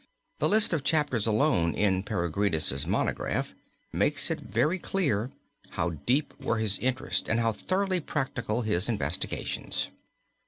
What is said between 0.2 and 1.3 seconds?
The list of chapters